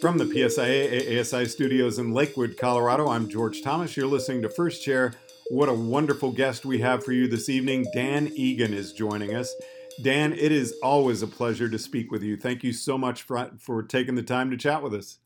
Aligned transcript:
From 0.00 0.16
the 0.16 0.24
PSIA 0.24 1.20
ASI 1.20 1.44
studios 1.44 1.98
in 1.98 2.14
Lakewood, 2.14 2.56
Colorado, 2.56 3.08
I'm 3.08 3.28
George 3.28 3.60
Thomas. 3.60 3.98
You're 3.98 4.06
listening 4.06 4.40
to 4.40 4.48
First 4.48 4.82
Chair. 4.82 5.12
What 5.50 5.68
a 5.68 5.74
wonderful 5.74 6.32
guest 6.32 6.64
we 6.64 6.78
have 6.78 7.04
for 7.04 7.12
you 7.12 7.28
this 7.28 7.50
evening. 7.50 7.84
Dan 7.92 8.28
Egan 8.34 8.72
is 8.72 8.94
joining 8.94 9.34
us. 9.34 9.54
Dan, 10.02 10.32
it 10.32 10.52
is 10.52 10.74
always 10.82 11.20
a 11.20 11.26
pleasure 11.26 11.68
to 11.68 11.78
speak 11.78 12.10
with 12.10 12.22
you. 12.22 12.38
Thank 12.38 12.64
you 12.64 12.72
so 12.72 12.96
much 12.96 13.20
for, 13.24 13.50
for 13.58 13.82
taking 13.82 14.14
the 14.14 14.22
time 14.22 14.50
to 14.50 14.56
chat 14.56 14.82
with 14.82 14.94
us. 14.94 15.18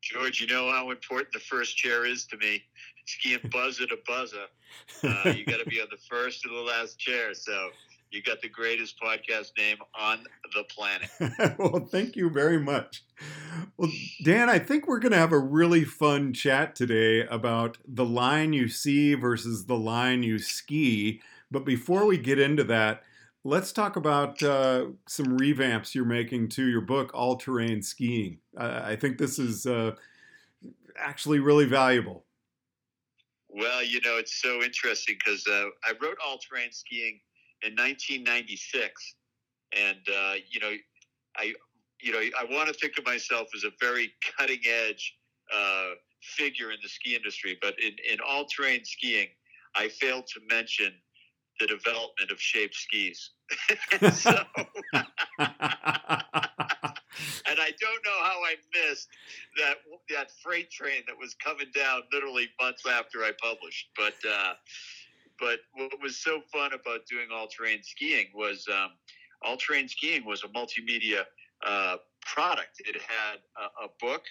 George, 0.00 0.40
you 0.40 0.46
know 0.46 0.70
how 0.70 0.90
important 0.90 1.34
the 1.34 1.40
first 1.40 1.76
chair 1.76 2.06
is 2.06 2.24
to 2.28 2.38
me. 2.38 2.62
Skiing 3.04 3.50
buzzer 3.52 3.86
to 3.86 3.98
buzzer. 4.06 4.46
Uh, 5.04 5.34
you 5.36 5.44
got 5.44 5.58
to 5.58 5.66
be 5.66 5.78
on 5.78 5.88
the 5.90 5.98
first 6.08 6.46
or 6.46 6.48
the 6.48 6.62
last 6.62 6.98
chair. 6.98 7.34
So 7.34 7.68
you 8.10 8.22
got 8.22 8.40
the 8.40 8.48
greatest 8.48 8.98
podcast 9.00 9.50
name 9.56 9.76
on 9.98 10.24
the 10.54 10.64
planet. 10.64 11.10
well, 11.58 11.86
thank 11.86 12.16
you 12.16 12.30
very 12.30 12.58
much. 12.58 13.04
Well, 13.80 13.90
Dan, 14.22 14.50
I 14.50 14.58
think 14.58 14.86
we're 14.86 14.98
going 14.98 15.12
to 15.12 15.18
have 15.18 15.32
a 15.32 15.38
really 15.38 15.84
fun 15.84 16.34
chat 16.34 16.76
today 16.76 17.26
about 17.28 17.78
the 17.88 18.04
line 18.04 18.52
you 18.52 18.68
see 18.68 19.14
versus 19.14 19.64
the 19.64 19.78
line 19.78 20.22
you 20.22 20.38
ski. 20.38 21.22
But 21.50 21.64
before 21.64 22.04
we 22.04 22.18
get 22.18 22.38
into 22.38 22.62
that, 22.64 23.02
let's 23.42 23.72
talk 23.72 23.96
about 23.96 24.42
uh, 24.42 24.88
some 25.08 25.38
revamps 25.38 25.94
you're 25.94 26.04
making 26.04 26.50
to 26.50 26.66
your 26.66 26.82
book, 26.82 27.10
All 27.14 27.36
Terrain 27.36 27.80
Skiing. 27.80 28.36
Uh, 28.54 28.82
I 28.84 28.96
think 28.96 29.16
this 29.16 29.38
is 29.38 29.64
uh, 29.64 29.92
actually 30.98 31.38
really 31.38 31.64
valuable. 31.64 32.26
Well, 33.48 33.82
you 33.82 34.02
know, 34.02 34.18
it's 34.18 34.42
so 34.42 34.62
interesting 34.62 35.16
because 35.24 35.46
uh, 35.46 35.68
I 35.84 35.92
wrote 36.02 36.18
All 36.22 36.36
Terrain 36.36 36.70
Skiing 36.70 37.18
in 37.62 37.72
1996, 37.76 39.14
and 39.72 39.96
uh, 40.14 40.34
you 40.50 40.60
know, 40.60 40.74
I 41.38 41.54
you 42.02 42.12
know 42.12 42.18
I 42.18 42.44
want 42.44 42.68
to 42.68 42.74
think 42.74 42.98
of 42.98 43.04
myself 43.04 43.48
as 43.54 43.64
a 43.64 43.70
very 43.80 44.12
cutting 44.36 44.60
edge 44.66 45.16
uh, 45.54 45.90
figure 46.22 46.70
in 46.70 46.78
the 46.82 46.88
ski 46.88 47.14
industry, 47.16 47.58
but 47.60 47.74
in, 47.80 47.92
in 48.10 48.18
all 48.26 48.44
terrain 48.44 48.84
skiing, 48.84 49.28
I 49.74 49.88
failed 49.88 50.26
to 50.28 50.40
mention 50.48 50.92
the 51.58 51.66
development 51.66 52.30
of 52.30 52.40
shaped 52.40 52.74
skis. 52.74 53.30
so, 54.12 54.30
and 55.40 55.58
I 57.58 57.72
don't 57.78 58.04
know 58.04 58.22
how 58.22 58.40
I 58.44 58.54
missed 58.74 59.08
that 59.58 59.76
that 60.10 60.30
freight 60.42 60.70
train 60.70 61.02
that 61.06 61.16
was 61.18 61.34
coming 61.34 61.66
down 61.74 62.02
literally 62.12 62.48
months 62.60 62.84
after 62.86 63.20
I 63.20 63.32
published, 63.40 63.88
but. 63.96 64.14
Uh, 64.28 64.54
but 65.38 65.60
what 65.72 65.90
was 66.02 66.18
so 66.18 66.42
fun 66.52 66.74
about 66.74 67.06
doing 67.08 67.28
all 67.32 67.48
terrain 67.48 67.82
skiing 67.82 68.26
was 68.34 68.66
um, 68.70 68.90
all 69.42 69.56
terrain 69.56 69.88
skiing 69.88 70.26
was 70.26 70.44
a 70.44 70.48
multimedia 70.48 71.24
uh, 71.66 71.96
product. 72.22 72.80
It 72.80 72.96
had 72.96 73.38
a, 73.56 73.84
a, 73.84 73.88
book, 74.00 74.22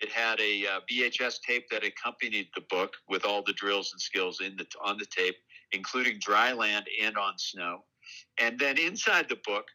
it 0.00 0.10
had 0.10 0.40
a 0.40 0.66
uh, 0.66 0.80
VHS 0.90 1.40
tape 1.46 1.68
that 1.70 1.84
accompanied 1.84 2.48
the 2.54 2.62
book 2.70 2.94
with 3.08 3.24
all 3.24 3.42
the 3.42 3.52
drills 3.54 3.92
and 3.92 4.00
skills 4.00 4.40
in 4.40 4.56
the 4.56 4.66
on 4.82 4.98
the 4.98 5.06
tape, 5.06 5.36
including 5.72 6.18
dry 6.18 6.52
land 6.52 6.86
and 7.02 7.16
on 7.16 7.38
snow. 7.38 7.84
And 8.38 8.58
then 8.58 8.78
inside 8.78 9.28
the 9.28 9.38
book, 9.44 9.66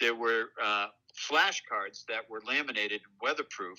there 0.00 0.14
were 0.14 0.50
uh, 0.62 0.88
flashcards 1.30 2.04
that 2.08 2.28
were 2.28 2.42
laminated 2.46 3.00
and 3.02 3.12
weatherproof, 3.22 3.78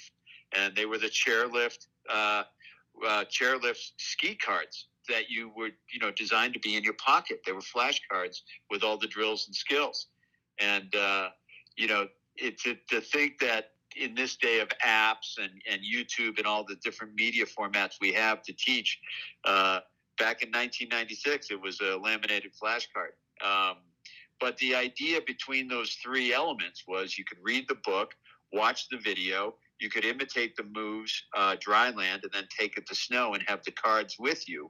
and 0.53 0.75
they 0.75 0.85
were 0.85 0.97
the 0.97 1.09
chairlift 1.09 1.87
uh, 2.09 2.43
uh, 3.05 3.23
chairlift 3.25 3.91
ski 3.97 4.35
cards 4.35 4.87
that 5.07 5.29
you 5.29 5.51
were, 5.55 5.69
you 5.91 5.99
know, 5.99 6.11
designed 6.11 6.53
to 6.53 6.59
be 6.59 6.75
in 6.75 6.83
your 6.83 6.93
pocket. 6.93 7.41
They 7.45 7.51
were 7.51 7.61
flashcards 7.61 8.41
with 8.69 8.83
all 8.83 8.97
the 8.97 9.07
drills 9.07 9.47
and 9.47 9.55
skills. 9.55 10.07
And, 10.59 10.93
uh, 10.95 11.29
you 11.75 11.87
know, 11.87 12.07
it, 12.41 12.59
to, 12.59 12.75
to 12.89 13.01
think 13.01 13.39
that 13.39 13.71
in 13.95 14.15
this 14.15 14.35
day 14.35 14.59
of 14.59 14.69
apps 14.85 15.37
and, 15.37 15.51
and 15.69 15.81
YouTube 15.81 16.37
and 16.37 16.45
all 16.45 16.63
the 16.63 16.75
different 16.83 17.13
media 17.15 17.45
formats 17.45 17.95
we 17.99 18.13
have 18.13 18.41
to 18.43 18.53
teach, 18.53 18.99
uh, 19.45 19.79
back 20.17 20.43
in 20.43 20.49
1996, 20.49 21.51
it 21.51 21.61
was 21.61 21.79
a 21.81 21.97
laminated 21.97 22.51
flashcard. 22.61 23.15
Um, 23.43 23.77
but 24.39 24.57
the 24.57 24.75
idea 24.75 25.19
between 25.25 25.67
those 25.67 25.91
three 26.03 26.33
elements 26.33 26.83
was 26.87 27.17
you 27.17 27.25
could 27.25 27.39
read 27.41 27.65
the 27.67 27.77
book, 27.83 28.13
watch 28.53 28.87
the 28.89 28.97
video, 28.97 29.55
you 29.79 29.89
could 29.89 30.05
imitate 30.05 30.55
the 30.55 30.63
moves 30.63 31.23
uh, 31.35 31.55
dry 31.59 31.89
land 31.89 32.23
and 32.23 32.31
then 32.33 32.45
take 32.57 32.77
it 32.77 32.85
to 32.87 32.95
snow 32.95 33.33
and 33.33 33.43
have 33.47 33.63
the 33.63 33.71
cards 33.71 34.17
with 34.19 34.47
you 34.47 34.69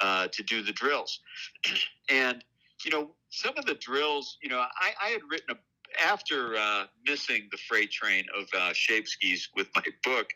uh, 0.00 0.28
to 0.32 0.42
do 0.42 0.62
the 0.62 0.72
drills. 0.72 1.20
and, 2.10 2.44
you 2.84 2.90
know, 2.90 3.10
some 3.30 3.54
of 3.56 3.64
the 3.64 3.74
drills, 3.74 4.38
you 4.42 4.48
know, 4.48 4.58
I, 4.58 4.92
I 5.02 5.08
had 5.08 5.20
written 5.30 5.50
a 5.50 5.58
after 6.04 6.56
uh, 6.56 6.84
missing 7.06 7.48
the 7.50 7.58
freight 7.68 7.90
train 7.90 8.24
of 8.36 8.46
uh, 8.58 8.72
shape 8.72 9.08
skis 9.08 9.48
with 9.56 9.68
my 9.74 9.82
book, 10.04 10.28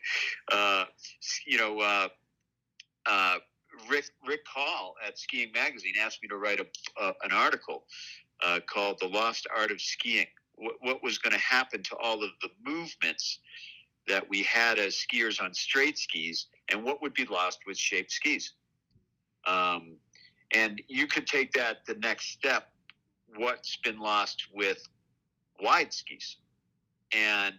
uh, 0.51 0.85
you 1.45 1.57
know, 1.57 1.79
uh, 1.79 2.07
uh, 3.05 3.37
Rick 3.89 4.05
Rick 4.25 4.45
Kahl 4.45 4.95
at 5.05 5.17
Skiing 5.19 5.51
Magazine 5.53 5.93
asked 5.99 6.21
me 6.21 6.29
to 6.29 6.37
write 6.37 6.59
a, 6.59 6.65
uh, 7.01 7.13
an 7.23 7.31
article 7.31 7.85
called 8.67 8.97
"The 8.99 9.07
Lost 9.07 9.47
Art 9.55 9.71
of 9.71 9.81
Skiing." 9.81 10.27
What, 10.55 10.75
what 10.81 11.03
was 11.03 11.17
going 11.17 11.33
to 11.33 11.39
happen 11.39 11.83
to 11.83 11.97
all 11.97 12.23
of 12.23 12.29
the 12.41 12.49
movements 12.63 13.39
that 14.07 14.27
we 14.29 14.43
had 14.43 14.79
as 14.79 14.95
skiers 14.95 15.41
on 15.41 15.53
straight 15.53 15.97
skis 15.97 16.47
and 16.71 16.83
what 16.83 17.01
would 17.01 17.13
be 17.13 17.25
lost 17.25 17.59
with 17.65 17.77
shaped 17.77 18.11
skis. 18.11 18.53
Um, 19.47 19.97
and 20.53 20.81
you 20.87 21.07
could 21.07 21.27
take 21.27 21.51
that 21.53 21.85
the 21.87 21.95
next 21.95 22.31
step 22.31 22.69
what's 23.35 23.77
been 23.77 23.99
lost 23.99 24.47
with 24.53 24.87
wide 25.61 25.93
skis. 25.93 26.37
And, 27.13 27.55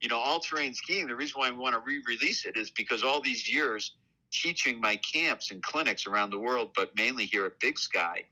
you 0.00 0.08
know, 0.08 0.18
all 0.18 0.40
terrain 0.40 0.74
skiing, 0.74 1.06
the 1.06 1.16
reason 1.16 1.40
why 1.40 1.48
I 1.48 1.50
want 1.50 1.74
to 1.74 1.80
re 1.80 2.02
release 2.06 2.44
it 2.44 2.56
is 2.56 2.70
because 2.70 3.02
all 3.02 3.20
these 3.20 3.52
years 3.52 3.92
teaching 4.30 4.80
my 4.80 4.96
camps 4.96 5.50
and 5.50 5.62
clinics 5.62 6.06
around 6.06 6.30
the 6.30 6.38
world, 6.38 6.70
but 6.74 6.94
mainly 6.96 7.26
here 7.26 7.44
at 7.46 7.58
Big 7.60 7.78
Sky, 7.78 8.24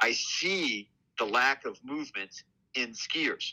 I 0.00 0.12
see 0.12 0.88
the 1.18 1.24
lack 1.24 1.64
of 1.64 1.78
movement 1.84 2.42
in 2.74 2.92
skiers. 2.92 3.52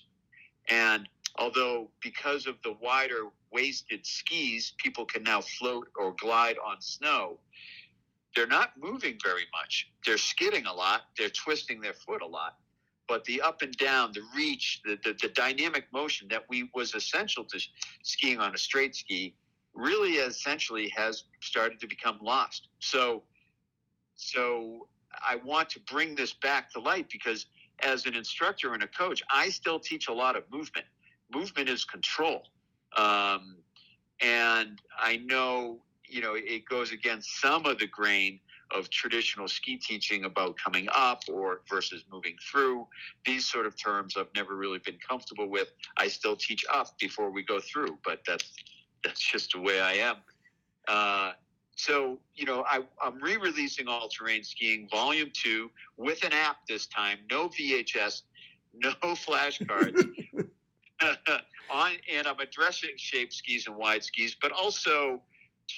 And 0.69 1.09
although 1.37 1.89
because 2.01 2.45
of 2.45 2.55
the 2.63 2.73
wider 2.81 3.23
waisted 3.51 4.05
skis, 4.05 4.73
people 4.77 5.05
can 5.05 5.23
now 5.23 5.41
float 5.41 5.87
or 5.97 6.13
glide 6.19 6.57
on 6.63 6.81
snow. 6.81 7.39
They're 8.35 8.47
not 8.47 8.73
moving 8.77 9.17
very 9.23 9.45
much. 9.53 9.89
They're 10.05 10.17
skidding 10.17 10.65
a 10.65 10.73
lot. 10.73 11.03
They're 11.17 11.29
twisting 11.29 11.79
their 11.79 11.93
foot 11.93 12.21
a 12.21 12.27
lot. 12.27 12.57
But 13.07 13.23
the 13.25 13.41
up 13.41 13.61
and 13.61 13.75
down, 13.77 14.11
the 14.13 14.21
reach, 14.35 14.81
the, 14.83 14.97
the, 15.03 15.15
the 15.21 15.29
dynamic 15.29 15.85
motion 15.93 16.27
that 16.29 16.43
we 16.49 16.69
was 16.73 16.95
essential 16.95 17.43
to 17.45 17.59
skiing 18.03 18.39
on 18.39 18.55
a 18.55 18.57
straight 18.57 18.95
ski 18.95 19.35
really 19.75 20.13
essentially 20.13 20.91
has 20.95 21.23
started 21.41 21.79
to 21.81 21.87
become 21.87 22.17
lost. 22.21 22.69
So, 22.79 23.23
so 24.15 24.87
I 25.27 25.35
want 25.35 25.69
to 25.71 25.79
bring 25.81 26.15
this 26.15 26.33
back 26.33 26.71
to 26.71 26.79
light 26.79 27.09
because 27.11 27.45
as 27.81 28.05
an 28.05 28.15
instructor 28.15 28.73
and 28.73 28.83
a 28.83 28.87
coach, 28.87 29.21
I 29.29 29.49
still 29.49 29.79
teach 29.79 30.07
a 30.07 30.13
lot 30.13 30.35
of 30.35 30.43
movement. 30.51 30.87
Movement 31.33 31.69
is 31.69 31.83
control. 31.83 32.43
Um, 32.95 33.57
and 34.21 34.81
I 34.97 35.17
know, 35.17 35.79
you 36.07 36.21
know, 36.21 36.35
it 36.35 36.65
goes 36.67 36.91
against 36.91 37.41
some 37.41 37.65
of 37.65 37.79
the 37.79 37.87
grain 37.87 38.39
of 38.71 38.89
traditional 38.89 39.47
ski 39.47 39.77
teaching 39.77 40.25
about 40.25 40.55
coming 40.57 40.87
up 40.93 41.21
or 41.31 41.61
versus 41.69 42.03
moving 42.11 42.35
through. 42.51 42.87
These 43.25 43.45
sort 43.45 43.65
of 43.65 43.75
terms 43.77 44.15
I've 44.17 44.33
never 44.35 44.55
really 44.55 44.79
been 44.79 44.97
comfortable 45.07 45.49
with. 45.49 45.71
I 45.97 46.07
still 46.07 46.35
teach 46.35 46.65
up 46.71 46.97
before 46.99 47.29
we 47.31 47.43
go 47.43 47.59
through, 47.59 47.97
but 48.03 48.21
that's 48.25 48.53
that's 49.03 49.19
just 49.19 49.51
the 49.53 49.59
way 49.59 49.79
I 49.79 49.93
am. 49.93 50.15
Uh, 50.87 51.31
so 51.75 52.19
you 52.33 52.45
know, 52.45 52.65
I, 52.67 52.81
I'm 53.01 53.21
re-releasing 53.21 53.87
All 53.87 54.09
Terrain 54.09 54.43
Skiing 54.43 54.87
Volume 54.89 55.31
Two 55.33 55.69
with 55.97 56.23
an 56.23 56.33
app 56.33 56.65
this 56.67 56.87
time. 56.87 57.19
No 57.29 57.49
VHS, 57.49 58.23
no 58.73 58.91
flashcards. 59.03 60.03
on 61.69 61.91
and 62.11 62.27
I'm 62.27 62.39
addressing 62.39 62.91
shape 62.97 63.33
skis 63.33 63.67
and 63.67 63.75
wide 63.75 64.03
skis, 64.03 64.35
but 64.39 64.51
also 64.51 65.21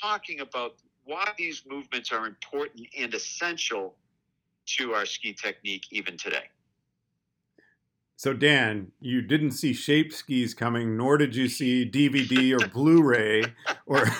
talking 0.01 0.41
about 0.41 0.75
why 1.07 1.31
these 1.37 1.63
movements 1.67 2.11
are 2.11 2.27
important 2.27 2.87
and 2.97 3.13
essential 3.13 3.95
to 4.65 4.93
our 4.93 5.05
ski 5.05 5.33
technique 5.33 5.85
even 5.91 6.17
today. 6.17 6.43
So, 8.17 8.33
Dan, 8.33 8.91
you 8.99 9.21
didn't 9.21 9.51
see 9.51 9.73
shape 9.73 10.11
skis 10.11 10.53
coming, 10.53 10.97
nor 10.97 11.17
did 11.17 11.35
you 11.35 11.47
see 11.47 11.89
DVD 11.89 12.59
or 12.59 12.67
Blu 12.73 13.01
ray 13.01 13.43
or. 13.85 14.03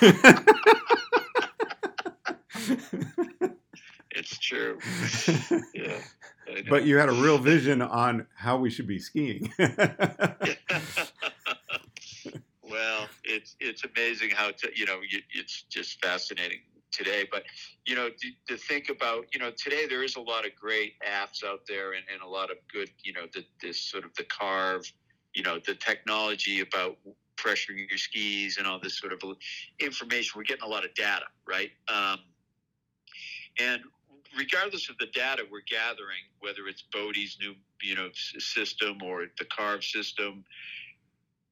it's 4.10 4.38
true. 4.38 4.78
Yeah. 5.74 5.98
But 6.70 6.84
you 6.86 6.96
had 6.96 7.10
a 7.10 7.12
real 7.12 7.36
vision 7.36 7.82
on 7.82 8.26
how 8.34 8.56
we 8.56 8.70
should 8.70 8.86
be 8.86 8.98
skiing 8.98 9.52
well, 12.68 13.08
it's 13.24 13.56
it's 13.60 13.84
amazing 13.84 14.30
how 14.30 14.50
to 14.50 14.70
you 14.74 14.86
know 14.86 14.98
it's 15.32 15.62
just 15.62 16.00
fascinating 16.04 16.60
today. 16.90 17.26
But 17.30 17.44
you 17.86 17.94
know 17.94 18.08
to, 18.08 18.28
to, 18.48 18.56
think 18.56 18.88
about 18.88 19.26
you 19.32 19.40
know 19.40 19.50
today 19.56 19.86
there 19.86 20.02
is 20.02 20.16
a 20.16 20.20
lot 20.20 20.44
of 20.46 20.54
great 20.54 20.94
apps 21.06 21.44
out 21.44 21.60
there 21.68 21.92
and, 21.92 22.04
and 22.12 22.22
a 22.22 22.28
lot 22.28 22.50
of 22.50 22.56
good 22.72 22.90
you 23.02 23.12
know 23.12 23.26
the, 23.32 23.44
this 23.62 23.80
sort 23.80 24.04
of 24.04 24.14
the 24.14 24.24
Carv 24.24 24.90
you 25.34 25.42
know 25.42 25.58
the 25.64 25.74
technology 25.74 26.60
about 26.60 26.96
pressuring 27.36 27.88
your 27.88 27.98
skis 27.98 28.58
and 28.58 28.66
all 28.66 28.80
this 28.80 28.98
sort 28.98 29.12
of 29.12 29.20
information. 29.78 30.32
We're 30.36 30.42
getting 30.42 30.64
a 30.64 30.68
lot 30.68 30.84
of 30.84 30.92
data, 30.94 31.26
right? 31.46 31.70
Um, 31.88 32.18
and 33.60 33.82
regardless 34.36 34.90
of 34.90 34.98
the 34.98 35.06
data 35.06 35.44
we're 35.50 35.60
gathering, 35.68 36.24
whether 36.40 36.66
it's 36.68 36.82
Bode's 36.92 37.38
new 37.40 37.54
you 37.82 37.94
know 37.94 38.08
system 38.12 38.98
or 39.02 39.26
the 39.38 39.44
Carv 39.44 39.84
system, 39.84 40.44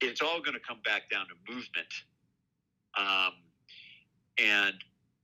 it's 0.01 0.21
all 0.21 0.41
going 0.41 0.55
to 0.55 0.61
come 0.67 0.81
back 0.85 1.09
down 1.11 1.27
to 1.29 1.53
movement, 1.53 1.89
um, 2.99 3.33
and 4.39 4.75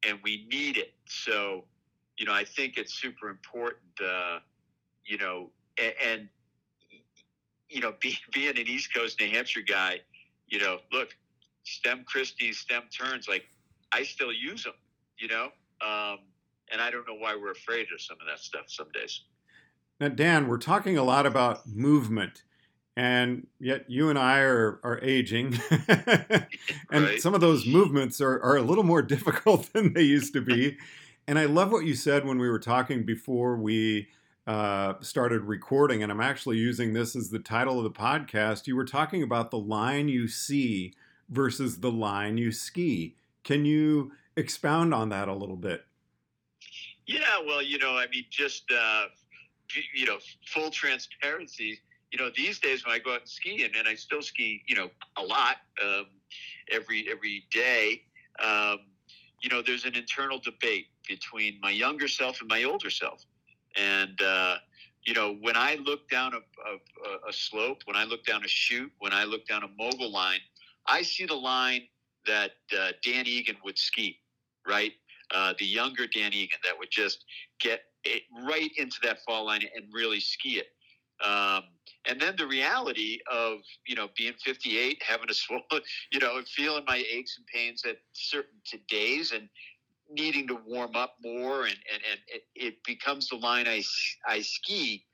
and 0.06 0.18
we 0.22 0.46
need 0.50 0.76
it. 0.76 0.94
So, 1.06 1.64
you 2.16 2.26
know, 2.26 2.32
I 2.32 2.44
think 2.44 2.76
it's 2.76 2.94
super 2.94 3.28
important. 3.28 3.82
Uh, 4.04 4.38
you 5.04 5.18
know, 5.18 5.50
and, 5.78 5.94
and 6.04 6.28
you 7.68 7.80
know, 7.80 7.94
be, 8.00 8.16
being 8.32 8.58
an 8.58 8.66
East 8.66 8.94
Coast 8.94 9.20
New 9.20 9.28
Hampshire 9.30 9.60
guy, 9.60 10.00
you 10.48 10.58
know, 10.58 10.78
look, 10.92 11.16
stem 11.64 12.04
christies, 12.06 12.58
stem 12.58 12.82
turns, 12.96 13.28
like 13.28 13.44
I 13.92 14.02
still 14.02 14.32
use 14.32 14.64
them. 14.64 14.74
You 15.18 15.28
know. 15.28 15.48
Um, 15.80 16.18
and 16.72 16.80
I 16.80 16.90
don't 16.90 17.06
know 17.06 17.14
why 17.14 17.36
we're 17.36 17.52
afraid 17.52 17.86
of 17.92 18.00
some 18.00 18.16
of 18.20 18.26
that 18.26 18.38
stuff 18.38 18.64
some 18.68 18.90
days. 18.92 19.22
Now, 20.00 20.08
Dan, 20.08 20.48
we're 20.48 20.58
talking 20.58 20.96
a 20.98 21.04
lot 21.04 21.26
about 21.26 21.66
movement, 21.66 22.42
and 22.96 23.46
yet 23.58 23.88
you 23.88 24.10
and 24.10 24.18
I 24.18 24.40
are, 24.40 24.80
are 24.84 25.00
aging, 25.02 25.58
and 25.88 27.04
right. 27.04 27.20
some 27.20 27.34
of 27.34 27.40
those 27.40 27.66
movements 27.66 28.20
are, 28.20 28.42
are 28.42 28.56
a 28.56 28.62
little 28.62 28.84
more 28.84 29.02
difficult 29.14 29.72
than 29.72 29.92
they 29.92 30.02
used 30.02 30.32
to 30.34 30.40
be. 30.40 30.76
and 31.26 31.38
I 31.38 31.46
love 31.46 31.72
what 31.72 31.84
you 31.84 31.94
said 31.94 32.26
when 32.26 32.38
we 32.38 32.48
were 32.48 32.58
talking 32.58 33.04
before 33.04 33.56
we 33.56 34.08
uh, 34.46 34.94
started 35.00 35.42
recording, 35.42 36.02
and 36.02 36.10
I'm 36.10 36.20
actually 36.20 36.58
using 36.58 36.92
this 36.92 37.14
as 37.14 37.30
the 37.30 37.38
title 37.38 37.78
of 37.78 37.84
the 37.84 37.90
podcast. 37.90 38.66
You 38.66 38.76
were 38.76 38.84
talking 38.84 39.22
about 39.22 39.50
the 39.50 39.58
line 39.58 40.08
you 40.08 40.28
see 40.28 40.94
versus 41.28 41.80
the 41.80 41.92
line 41.92 42.38
you 42.38 42.52
ski. 42.52 43.16
Can 43.44 43.64
you 43.64 44.12
expound 44.36 44.92
on 44.94 45.08
that 45.10 45.28
a 45.28 45.34
little 45.34 45.56
bit? 45.56 45.84
Yeah, 47.06 47.40
well, 47.46 47.62
you 47.62 47.78
know, 47.78 47.96
I 47.96 48.06
mean, 48.08 48.24
just 48.30 48.70
uh, 48.70 49.06
you 49.94 50.06
know, 50.06 50.18
full 50.46 50.70
transparency. 50.70 51.80
You 52.12 52.18
know, 52.18 52.30
these 52.36 52.58
days 52.58 52.84
when 52.84 52.94
I 52.94 52.98
go 52.98 53.14
out 53.14 53.20
and 53.20 53.28
ski, 53.28 53.64
and, 53.64 53.74
and 53.74 53.88
I 53.88 53.94
still 53.94 54.22
ski, 54.22 54.62
you 54.66 54.76
know, 54.76 54.90
a 55.16 55.22
lot 55.22 55.56
um, 55.82 56.06
every 56.70 57.08
every 57.10 57.44
day. 57.50 58.02
Um, 58.42 58.80
you 59.40 59.48
know, 59.48 59.62
there's 59.62 59.84
an 59.84 59.96
internal 59.96 60.38
debate 60.38 60.86
between 61.08 61.58
my 61.60 61.70
younger 61.70 62.06
self 62.06 62.40
and 62.40 62.48
my 62.48 62.64
older 62.64 62.90
self, 62.90 63.24
and 63.76 64.20
uh, 64.22 64.56
you 65.04 65.14
know, 65.14 65.36
when 65.40 65.56
I 65.56 65.76
look 65.84 66.08
down 66.08 66.32
a, 66.34 66.38
a, 66.70 67.28
a 67.28 67.32
slope, 67.32 67.82
when 67.86 67.96
I 67.96 68.04
look 68.04 68.24
down 68.24 68.44
a 68.44 68.48
chute, 68.48 68.92
when 68.98 69.12
I 69.12 69.24
look 69.24 69.46
down 69.46 69.64
a 69.64 69.68
mogul 69.76 70.12
line, 70.12 70.40
I 70.86 71.02
see 71.02 71.26
the 71.26 71.34
line 71.34 71.82
that 72.26 72.52
uh, 72.78 72.92
Dan 73.02 73.26
Egan 73.26 73.56
would 73.64 73.78
ski, 73.78 74.18
right? 74.66 74.92
Uh, 75.34 75.54
the 75.58 75.64
younger 75.64 76.06
Dan 76.06 76.32
Egan 76.32 76.58
that 76.62 76.78
would 76.78 76.90
just 76.90 77.24
get 77.58 77.80
it 78.04 78.22
right 78.46 78.70
into 78.76 78.96
that 79.02 79.24
fall 79.24 79.46
line 79.46 79.62
and 79.74 79.86
really 79.92 80.20
ski 80.20 80.58
it. 80.58 80.66
Um, 81.22 81.64
and 82.08 82.20
then 82.20 82.34
the 82.36 82.46
reality 82.46 83.18
of 83.30 83.58
you 83.86 83.94
know 83.94 84.08
being 84.16 84.34
58, 84.44 85.02
having 85.06 85.30
a 85.30 85.34
swollen, 85.34 85.62
you 86.10 86.18
know, 86.18 86.40
feeling 86.46 86.84
my 86.86 87.04
aches 87.10 87.36
and 87.38 87.46
pains 87.46 87.84
at 87.84 87.98
certain 88.12 88.60
days, 88.88 89.32
and 89.32 89.48
needing 90.10 90.46
to 90.48 90.58
warm 90.66 90.96
up 90.96 91.16
more, 91.22 91.62
and 91.62 91.78
and, 91.92 92.02
and 92.10 92.20
it, 92.28 92.42
it 92.54 92.74
becomes 92.84 93.28
the 93.28 93.36
line 93.36 93.66
I 93.68 93.82
I 94.26 94.42
ski 94.42 95.04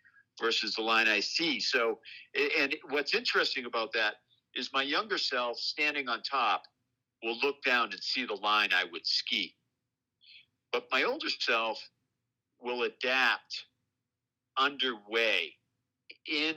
versus 0.40 0.74
the 0.74 0.82
line 0.82 1.08
I 1.08 1.20
see. 1.20 1.60
So, 1.60 1.98
and 2.58 2.74
what's 2.90 3.14
interesting 3.14 3.64
about 3.66 3.92
that 3.94 4.14
is 4.54 4.70
my 4.72 4.82
younger 4.82 5.18
self 5.18 5.58
standing 5.58 6.08
on 6.08 6.22
top 6.22 6.62
will 7.22 7.38
look 7.42 7.62
down 7.64 7.90
and 7.92 8.02
see 8.02 8.24
the 8.24 8.34
line 8.34 8.70
I 8.72 8.84
would 8.92 9.06
ski. 9.06 9.54
But 10.72 10.86
my 10.92 11.02
older 11.02 11.28
self 11.28 11.80
will 12.60 12.84
adapt 12.84 13.64
underway 14.56 15.54
in 16.28 16.54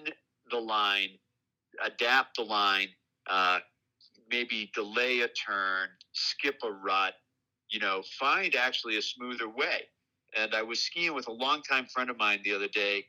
the 0.50 0.58
line, 0.58 1.10
adapt 1.84 2.38
the 2.38 2.44
line, 2.44 2.90
uh, 3.30 3.60
maybe 4.30 4.72
delay 4.74 5.22
a 5.22 5.28
turn, 5.28 5.90
skip 6.14 6.56
a 6.64 6.72
rut, 6.72 7.14
you 7.70 7.80
know, 7.80 8.02
find 8.20 8.56
actually 8.56 8.98
a 8.98 9.02
smoother 9.02 9.50
way. 9.50 9.82
And 10.38 10.54
I 10.56 10.62
was 10.62 10.82
skiing 10.82 11.14
with 11.14 11.28
a 11.28 11.32
longtime 11.32 11.88
friend 11.88 12.10
of 12.10 12.18
mine 12.18 12.40
the 12.44 12.54
other 12.54 12.68
day 12.68 13.06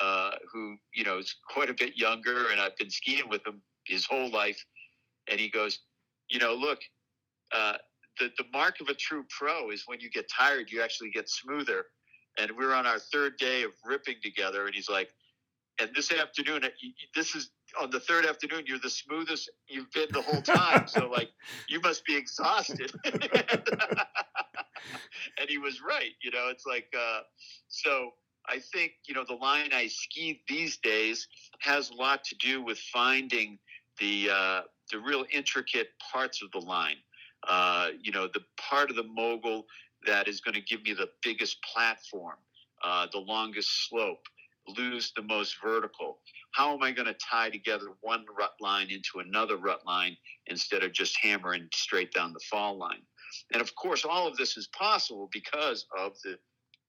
uh, 0.00 0.32
who, 0.52 0.76
you 0.92 1.04
know, 1.04 1.18
is 1.18 1.34
quite 1.48 1.70
a 1.70 1.74
bit 1.74 1.96
younger, 1.96 2.48
and 2.50 2.60
I've 2.60 2.76
been 2.76 2.90
skiing 2.90 3.28
with 3.28 3.46
him 3.46 3.62
his 3.86 4.04
whole 4.04 4.30
life. 4.30 4.62
And 5.30 5.38
he 5.38 5.48
goes, 5.48 5.80
you 6.28 6.38
know, 6.38 6.54
look, 6.54 6.80
uh, 7.52 7.74
the, 8.18 8.30
the 8.38 8.44
mark 8.52 8.80
of 8.80 8.88
a 8.88 8.94
true 8.94 9.24
pro 9.28 9.70
is 9.70 9.84
when 9.86 10.00
you 10.00 10.10
get 10.10 10.28
tired, 10.28 10.70
you 10.70 10.82
actually 10.82 11.10
get 11.10 11.28
smoother. 11.28 11.86
And 12.38 12.50
we 12.58 12.64
are 12.64 12.74
on 12.74 12.86
our 12.86 12.98
third 12.98 13.36
day 13.38 13.62
of 13.62 13.70
ripping 13.84 14.16
together, 14.22 14.66
and 14.66 14.74
he's 14.74 14.88
like, 14.88 15.10
and 15.80 15.90
this 15.94 16.12
afternoon, 16.12 16.62
this 17.14 17.34
is 17.34 17.50
on 17.80 17.90
the 17.90 18.00
third 18.00 18.26
afternoon, 18.26 18.64
you're 18.66 18.78
the 18.78 18.90
smoothest 18.90 19.50
you've 19.68 19.90
been 19.90 20.08
the 20.12 20.22
whole 20.22 20.42
time. 20.42 20.86
so, 20.86 21.08
like, 21.08 21.30
you 21.68 21.80
must 21.80 22.04
be 22.04 22.16
exhausted. 22.16 22.92
and 23.04 23.16
he 25.48 25.58
was 25.58 25.80
right. 25.82 26.12
You 26.22 26.30
know, 26.30 26.48
it's 26.50 26.64
like, 26.66 26.86
uh, 26.96 27.20
so 27.68 28.10
I 28.48 28.60
think, 28.72 28.92
you 29.08 29.14
know, 29.14 29.24
the 29.26 29.34
line 29.34 29.70
I 29.72 29.88
ski 29.88 30.42
these 30.48 30.76
days 30.78 31.26
has 31.60 31.90
a 31.90 31.94
lot 31.94 32.24
to 32.24 32.36
do 32.36 32.62
with 32.62 32.78
finding 32.78 33.58
the, 33.98 34.30
uh, 34.30 34.60
the 34.92 34.98
real 35.00 35.24
intricate 35.32 35.88
parts 36.12 36.42
of 36.42 36.50
the 36.52 36.64
line. 36.64 36.96
Uh, 37.48 37.88
you 38.00 38.12
know, 38.12 38.28
the 38.32 38.40
part 38.58 38.90
of 38.90 38.96
the 38.96 39.04
mogul 39.04 39.66
that 40.06 40.28
is 40.28 40.40
going 40.40 40.54
to 40.54 40.60
give 40.60 40.82
me 40.82 40.92
the 40.94 41.08
biggest 41.22 41.58
platform, 41.62 42.36
uh, 42.84 43.06
the 43.12 43.18
longest 43.18 43.88
slope, 43.88 44.20
lose 44.68 45.12
the 45.16 45.22
most 45.22 45.56
vertical. 45.62 46.18
How 46.52 46.74
am 46.74 46.82
I 46.82 46.92
going 46.92 47.06
to 47.06 47.14
tie 47.14 47.50
together 47.50 47.88
one 48.00 48.24
rut 48.36 48.52
line 48.60 48.88
into 48.90 49.18
another 49.18 49.56
rut 49.56 49.84
line 49.86 50.16
instead 50.46 50.82
of 50.82 50.92
just 50.92 51.18
hammering 51.20 51.68
straight 51.72 52.12
down 52.12 52.32
the 52.32 52.40
fall 52.50 52.78
line? 52.78 53.02
And 53.52 53.60
of 53.60 53.74
course, 53.74 54.04
all 54.04 54.26
of 54.26 54.36
this 54.36 54.56
is 54.56 54.68
possible 54.68 55.28
because 55.32 55.86
of 55.96 56.12
the 56.22 56.38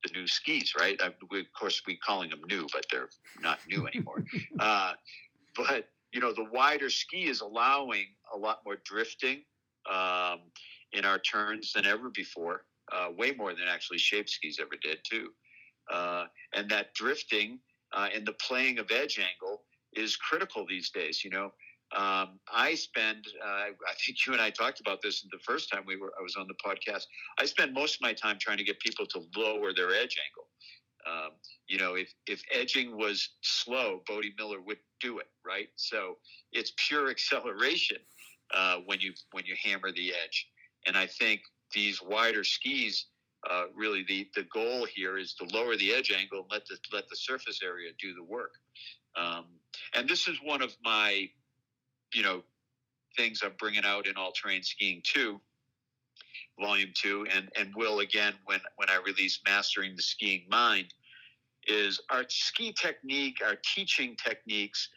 the 0.03 0.19
new 0.19 0.27
skis, 0.27 0.73
right? 0.79 1.01
I, 1.01 1.09
we, 1.31 1.39
of 1.39 1.45
course, 1.59 1.81
we're 1.87 1.97
calling 2.05 2.29
them 2.29 2.41
new, 2.47 2.67
but 2.71 2.85
they're 2.91 3.09
not 3.41 3.57
new 3.67 3.87
anymore. 3.87 4.23
uh, 4.59 4.93
but 5.55 5.89
you 6.11 6.21
know, 6.21 6.31
the 6.31 6.45
wider 6.51 6.89
ski 6.89 7.27
is 7.27 7.41
allowing 7.41 8.05
a 8.33 8.37
lot 8.37 8.59
more 8.65 8.77
drifting 8.85 9.41
um, 9.91 10.39
in 10.93 11.05
our 11.05 11.19
turns 11.19 11.73
than 11.73 11.85
ever 11.85 12.09
before, 12.09 12.65
uh, 12.91 13.07
way 13.17 13.31
more 13.31 13.53
than 13.53 13.67
actually 13.67 13.97
shape 13.97 14.29
skis 14.29 14.59
ever 14.61 14.75
did 14.81 14.99
too. 15.03 15.29
Uh, 15.91 16.25
and 16.53 16.69
that 16.69 16.93
drifting 16.93 17.59
uh, 17.93 18.09
and 18.13 18.25
the 18.25 18.33
playing 18.33 18.79
of 18.79 18.91
edge 18.91 19.19
angle 19.19 19.61
is 19.93 20.15
critical 20.15 20.65
these 20.67 20.89
days. 20.89 21.23
You 21.23 21.29
know, 21.31 21.51
um, 21.95 22.39
I 22.51 22.75
spend, 22.75 23.25
uh, 23.43 23.47
I 23.47 23.93
think 24.05 24.25
you 24.25 24.33
and 24.33 24.41
I 24.41 24.49
talked 24.49 24.79
about 24.79 25.01
this 25.01 25.21
the 25.31 25.39
first 25.39 25.71
time 25.71 25.83
we 25.85 25.95
were, 25.95 26.11
I 26.19 26.23
was 26.23 26.35
on 26.35 26.47
the 26.47 26.55
podcast. 26.55 27.03
I 27.39 27.45
spend 27.45 27.73
most 27.73 27.95
of 27.95 28.01
my 28.01 28.13
time 28.13 28.37
trying 28.39 28.57
to 28.57 28.63
get 28.63 28.79
people 28.79 29.05
to 29.07 29.21
lower 29.35 29.73
their 29.73 29.91
edge 29.91 30.17
angle. 30.25 30.47
Um, 31.07 31.31
you 31.67 31.77
know, 31.77 31.93
if, 31.93 32.11
if 32.25 32.41
edging 32.51 32.97
was 32.97 33.29
slow, 33.41 34.01
Bode 34.07 34.25
Miller 34.37 34.59
would 34.61 34.79
do 34.99 35.19
it, 35.19 35.29
right? 35.45 35.69
So 35.75 36.17
it's 36.51 36.73
pure 36.87 37.09
acceleration 37.11 37.97
uh, 38.53 38.77
when 38.85 38.99
you 38.99 39.13
when 39.31 39.45
you 39.45 39.55
hammer 39.63 39.91
the 39.91 40.11
edge. 40.11 40.47
And 40.87 40.97
I 40.97 41.07
think 41.07 41.41
these 41.73 42.01
wider 42.01 42.43
skis, 42.43 43.05
uh, 43.49 43.65
really 43.75 44.03
the 44.07 44.27
the 44.35 44.43
goal 44.43 44.85
here 44.85 45.17
is 45.17 45.33
to 45.35 45.45
lower 45.55 45.75
the 45.75 45.93
edge 45.93 46.11
angle 46.11 46.39
and 46.39 46.51
let 46.51 46.65
the 46.67 46.77
let 46.93 47.07
the 47.09 47.15
surface 47.15 47.61
area 47.63 47.91
do 47.99 48.13
the 48.13 48.23
work. 48.23 48.53
Um, 49.15 49.45
and 49.93 50.07
this 50.09 50.27
is 50.27 50.37
one 50.43 50.61
of 50.61 50.75
my, 50.83 51.29
you 52.13 52.23
know, 52.23 52.43
things 53.15 53.41
I'm 53.43 53.53
bringing 53.57 53.85
out 53.85 54.07
in 54.07 54.15
all 54.17 54.31
terrain 54.31 54.61
skiing 54.63 55.01
too, 55.03 55.39
volume 56.59 56.91
two, 56.93 57.25
and 57.33 57.49
and 57.57 57.73
will 57.75 57.99
again 57.99 58.33
when 58.45 58.59
when 58.77 58.89
I 58.89 58.99
release 59.05 59.39
mastering 59.47 59.95
the 59.95 60.01
skiing 60.01 60.45
mind, 60.49 60.93
is 61.67 61.99
our 62.09 62.23
ski 62.27 62.73
technique, 62.73 63.37
our 63.45 63.57
teaching 63.75 64.15
techniques 64.15 64.89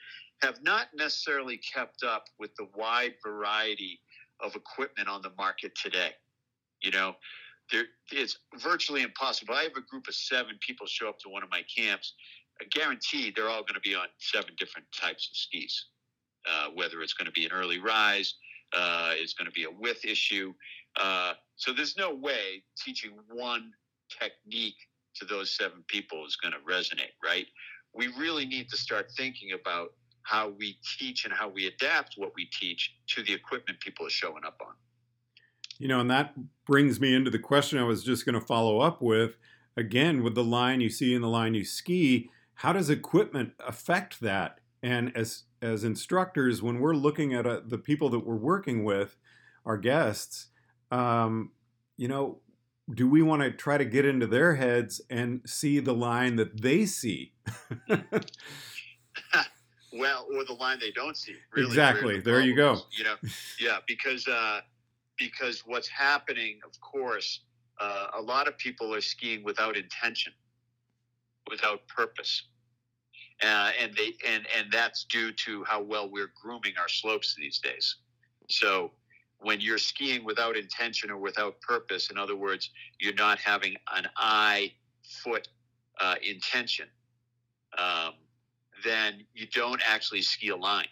have 0.43 0.63
not 0.63 0.87
necessarily 0.95 1.59
kept 1.59 2.03
up 2.05 2.27
with 2.39 2.55
the 2.57 2.69
wide 2.77 3.15
variety 3.25 4.01
of 4.41 4.55
equipment 4.55 5.09
on 5.09 5.21
the 5.23 5.33
market 5.37 5.75
today. 5.75 6.13
You 6.81 6.93
know, 6.93 7.17
there, 7.71 7.85
it's 8.13 8.39
virtually 8.59 9.03
impossible. 9.03 9.55
I 9.55 9.63
have 9.63 9.77
a 9.77 9.83
group 9.83 10.09
of 10.09 10.15
seven 10.15 10.59
people 10.61 10.87
show 10.87 11.09
up 11.09 11.19
to 11.21 11.29
one 11.29 11.43
of 11.43 11.51
my 11.51 11.63
camps. 11.77 12.15
I 12.61 12.65
guarantee 12.71 13.33
they're 13.35 13.49
all 13.49 13.63
going 13.63 13.75
to 13.75 13.81
be 13.81 13.95
on 13.95 14.07
seven 14.19 14.51
different 14.59 14.87
types 14.99 15.29
of 15.31 15.37
skis. 15.37 15.87
Uh, 16.49 16.69
whether 16.75 17.03
it's 17.03 17.13
going 17.13 17.27
to 17.27 17.33
be 17.33 17.45
an 17.45 17.53
early 17.53 17.79
rise, 17.79 18.35
uh, 18.77 19.13
it's 19.15 19.35
going 19.35 19.47
to 19.47 19.53
be 19.53 19.65
a 19.65 19.71
width 19.71 20.05
issue. 20.05 20.53
Uh, 20.97 21.35
so 21.57 21.73
there's 21.73 21.97
no 21.97 22.15
way 22.15 22.63
teaching 22.83 23.13
one 23.31 23.73
technique 24.19 24.77
to 25.17 25.25
those 25.25 25.55
seven 25.57 25.85
people 25.89 26.25
is 26.27 26.37
going 26.37 26.53
to 26.53 26.61
resonate, 26.61 27.15
right? 27.25 27.47
We 27.95 28.09
really 28.19 28.47
need 28.47 28.69
to 28.71 28.77
start 28.77 29.11
thinking 29.17 29.51
about 29.53 29.91
how 30.23 30.51
we 30.59 30.77
teach 30.99 31.25
and 31.25 31.35
how 31.35 31.49
we 31.49 31.67
adapt 31.67 32.15
what 32.17 32.33
we 32.37 32.47
teach 32.47 32.95
to 33.09 33.23
the 33.23 33.33
equipment 33.33 33.81
people 33.81 34.07
are 34.07 34.11
showing 34.11 34.45
up 34.45 34.59
on. 34.61 34.75
You 35.79 35.89
know, 35.89 36.01
and 36.01 36.11
that 36.11 36.35
brings 36.67 37.01
me 37.01 37.15
into 37.15 37.31
the 37.31 37.39
question 37.39 37.79
I 37.79 37.85
was 37.85 38.03
just 38.03 38.25
going 38.25 38.35
to 38.35 38.41
follow 38.41 38.81
up 38.81 39.01
with. 39.01 39.37
Again, 39.77 40.25
with 40.25 40.35
the 40.35 40.45
line 40.45 40.81
you 40.81 40.91
see 40.91 41.15
and 41.15 41.23
the 41.23 41.29
line 41.29 41.55
you 41.55 41.65
ski, 41.65 42.31
how 42.55 42.73
does 42.73 42.91
equipment 42.91 43.53
affect 43.65 44.21
that? 44.21 44.59
And 44.83 45.17
as 45.17 45.45
as 45.63 45.85
instructors, 45.85 46.63
when 46.63 46.81
we're 46.81 46.95
looking 46.95 47.35
at 47.35 47.47
a, 47.47 47.51
uh, 47.51 47.61
the 47.65 47.79
people 47.79 48.09
that 48.11 48.21
we're 48.21 48.37
working 48.37 48.85
with, 48.85 49.17
our 49.65 49.77
guests, 49.77 50.49
um, 50.91 51.51
you 51.97 52.09
know, 52.09 52.41
do 52.93 53.09
we 53.09 53.23
want 53.23 53.43
to 53.43 53.51
try 53.51 53.77
to 53.77 53.85
get 53.85 54.05
into 54.05 54.27
their 54.27 54.55
heads 54.55 55.01
and 55.11 55.43
see 55.47 55.79
the 55.79 55.93
line 55.93 56.37
that 56.37 56.61
they 56.63 56.87
see? 56.87 57.33
well, 59.93 60.27
or 60.33 60.45
the 60.45 60.57
line 60.59 60.79
they 60.81 60.91
don't 60.93 61.17
see. 61.17 61.35
Really, 61.53 61.69
exactly. 61.69 62.21
There 62.21 62.41
you 62.41 62.57
go. 62.57 62.79
You 62.97 63.05
know, 63.05 63.15
yeah, 63.61 63.79
because 63.87 64.27
uh, 64.27 64.61
because 65.19 65.63
what's 65.67 65.89
happening, 65.89 66.61
of 66.65 66.81
course, 66.81 67.41
uh, 67.81 68.07
a 68.19 68.23
lot 68.23 68.49
of 68.49 68.57
people 68.59 68.95
are 68.95 69.01
skiing 69.01 69.43
without 69.45 69.77
intention, 69.77 70.33
without 71.51 71.87
purpose, 71.89 72.45
uh, 73.43 73.71
and 73.81 73.95
they 73.95 74.15
and 74.27 74.47
and 74.57 74.71
that's 74.73 75.05
due 75.05 75.33
to 75.33 75.65
how 75.65 75.81
well 75.83 76.09
we're 76.11 76.33
grooming 76.41 76.73
our 76.79 76.89
slopes 76.89 77.35
these 77.37 77.59
days. 77.59 77.97
So 78.49 78.93
when 79.41 79.61
you're 79.61 79.79
skiing 79.79 80.25
without 80.25 80.57
intention 80.57 81.11
or 81.11 81.19
without 81.19 81.61
purpose, 81.61 82.11
in 82.11 82.19
other 82.19 82.37
words, 82.37 82.71
you're 82.99 83.15
not 83.15 83.39
having 83.39 83.77
an 83.95 84.09
eye 84.17 84.73
foot 85.23 85.49
uh, 86.01 86.17
intention. 86.23 86.87
Um, 87.77 88.15
then 88.85 89.25
you 89.35 89.47
don't 89.53 89.81
actually 89.87 90.23
ski 90.23 90.49
a 90.49 90.57
line. 90.57 90.89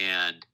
And 0.00 0.44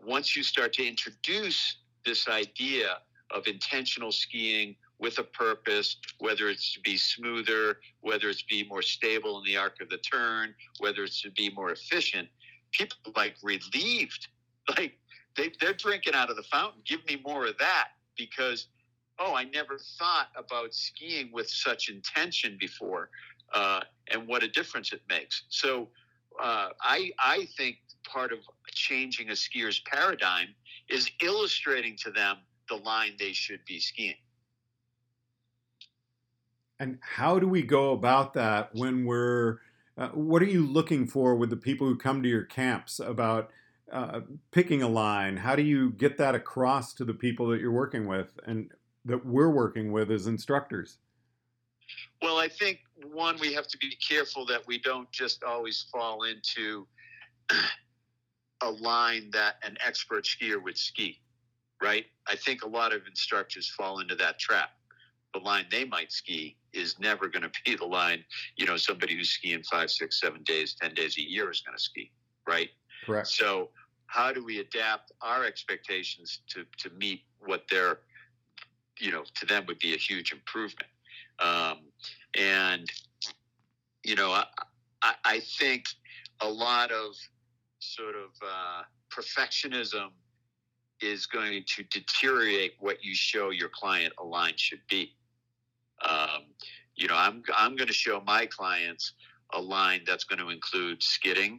once 0.00 0.36
you 0.36 0.42
start 0.42 0.72
to 0.74 0.86
introduce 0.86 1.76
this 2.04 2.28
idea 2.28 2.98
of 3.30 3.46
intentional 3.46 4.12
skiing 4.12 4.76
with 4.98 5.18
a 5.18 5.24
purpose, 5.24 5.96
whether 6.18 6.48
it's 6.48 6.72
to 6.74 6.80
be 6.80 6.96
smoother, 6.96 7.78
whether 8.00 8.28
it's 8.28 8.42
to 8.42 8.48
be 8.48 8.64
more 8.64 8.82
stable 8.82 9.38
in 9.38 9.44
the 9.44 9.56
arc 9.56 9.80
of 9.80 9.88
the 9.88 9.98
turn, 9.98 10.54
whether 10.78 11.02
it's 11.02 11.20
to 11.22 11.30
be 11.32 11.50
more 11.50 11.72
efficient, 11.72 12.28
people 12.70 12.96
like 13.16 13.34
relieved. 13.42 14.28
Like 14.78 14.96
they, 15.36 15.50
they're 15.60 15.72
drinking 15.72 16.14
out 16.14 16.30
of 16.30 16.36
the 16.36 16.44
fountain. 16.44 16.82
Give 16.86 17.04
me 17.06 17.20
more 17.26 17.48
of 17.48 17.58
that 17.58 17.88
because, 18.16 18.68
oh, 19.18 19.34
I 19.34 19.42
never 19.42 19.76
thought 19.98 20.28
about 20.36 20.72
skiing 20.72 21.30
with 21.32 21.50
such 21.50 21.88
intention 21.88 22.56
before 22.60 23.10
uh, 23.52 23.80
and 24.12 24.28
what 24.28 24.44
a 24.44 24.48
difference 24.48 24.92
it 24.92 25.02
makes. 25.08 25.42
So 25.48 25.88
uh, 26.40 26.68
I, 26.80 27.10
I 27.18 27.48
think 27.56 27.78
part 28.04 28.32
of 28.32 28.38
changing 28.72 29.30
a 29.30 29.36
skier's 29.36 29.80
paradigm 29.80 30.48
is 30.88 31.10
illustrating 31.22 31.96
to 31.98 32.10
them 32.10 32.38
the 32.68 32.76
line 32.76 33.12
they 33.18 33.32
should 33.32 33.64
be 33.66 33.80
skiing. 33.80 34.14
And 36.78 36.98
how 37.00 37.38
do 37.38 37.46
we 37.46 37.62
go 37.62 37.92
about 37.92 38.34
that 38.34 38.70
when 38.74 39.04
we're, 39.04 39.58
uh, 39.96 40.08
what 40.08 40.42
are 40.42 40.46
you 40.46 40.66
looking 40.66 41.06
for 41.06 41.36
with 41.36 41.50
the 41.50 41.56
people 41.56 41.86
who 41.86 41.96
come 41.96 42.22
to 42.22 42.28
your 42.28 42.44
camps 42.44 42.98
about 42.98 43.50
uh, 43.92 44.20
picking 44.50 44.82
a 44.82 44.88
line? 44.88 45.36
How 45.36 45.54
do 45.54 45.62
you 45.62 45.90
get 45.90 46.18
that 46.18 46.34
across 46.34 46.92
to 46.94 47.04
the 47.04 47.14
people 47.14 47.46
that 47.48 47.60
you're 47.60 47.70
working 47.70 48.06
with 48.06 48.38
and 48.46 48.70
that 49.04 49.24
we're 49.24 49.50
working 49.50 49.92
with 49.92 50.10
as 50.10 50.26
instructors? 50.26 50.98
Well, 52.20 52.38
I 52.38 52.48
think 52.48 52.80
one, 53.04 53.38
we 53.40 53.52
have 53.54 53.66
to 53.68 53.78
be 53.78 53.96
careful 53.96 54.46
that 54.46 54.66
we 54.66 54.78
don't 54.78 55.10
just 55.10 55.42
always 55.42 55.86
fall 55.92 56.24
into 56.24 56.86
a 58.62 58.70
line 58.70 59.30
that 59.32 59.56
an 59.62 59.76
expert 59.84 60.24
skier 60.24 60.62
would 60.62 60.78
ski, 60.78 61.20
right? 61.82 62.06
I 62.26 62.36
think 62.36 62.62
a 62.62 62.68
lot 62.68 62.92
of 62.92 63.06
instructors 63.06 63.68
fall 63.68 64.00
into 64.00 64.14
that 64.16 64.38
trap. 64.38 64.70
The 65.34 65.40
line 65.40 65.66
they 65.70 65.84
might 65.84 66.12
ski 66.12 66.56
is 66.72 66.98
never 66.98 67.28
going 67.28 67.42
to 67.42 67.50
be 67.64 67.76
the 67.76 67.84
line, 67.84 68.24
you 68.56 68.66
know, 68.66 68.76
somebody 68.76 69.16
who's 69.16 69.30
skiing 69.30 69.62
five, 69.62 69.90
six, 69.90 70.20
seven 70.20 70.42
days, 70.44 70.76
10 70.80 70.94
days 70.94 71.16
a 71.18 71.22
year 71.22 71.50
is 71.50 71.60
going 71.60 71.76
to 71.76 71.82
ski, 71.82 72.10
right? 72.46 72.68
Correct. 73.06 73.28
So, 73.28 73.70
how 74.06 74.30
do 74.30 74.44
we 74.44 74.58
adapt 74.58 75.10
our 75.22 75.44
expectations 75.44 76.40
to, 76.50 76.66
to 76.78 76.94
meet 76.96 77.22
what 77.38 77.64
their, 77.70 78.00
you 79.00 79.10
know, 79.10 79.24
to 79.36 79.46
them 79.46 79.64
would 79.66 79.78
be 79.78 79.94
a 79.94 79.96
huge 79.96 80.32
improvement? 80.32 80.88
Um, 81.38 81.78
and, 82.38 82.90
you 84.04 84.14
know, 84.14 84.30
I, 85.02 85.14
I, 85.24 85.40
think 85.58 85.84
a 86.40 86.48
lot 86.48 86.90
of 86.90 87.14
sort 87.78 88.14
of 88.14 88.30
uh, 88.42 88.82
perfectionism 89.10 90.08
is 91.00 91.26
going 91.26 91.64
to 91.66 91.82
deteriorate 91.84 92.74
what 92.78 93.04
you 93.04 93.14
show 93.14 93.50
your 93.50 93.68
client 93.68 94.12
a 94.18 94.24
line 94.24 94.54
should 94.56 94.80
be. 94.88 95.14
Um, 96.08 96.44
you 96.94 97.08
know, 97.08 97.16
I'm, 97.16 97.42
I'm 97.56 97.76
going 97.76 97.88
to 97.88 97.94
show 97.94 98.22
my 98.26 98.46
clients 98.46 99.12
a 99.52 99.60
line 99.60 100.02
that's 100.06 100.24
going 100.24 100.38
to 100.38 100.48
include 100.48 101.02
skidding, 101.02 101.58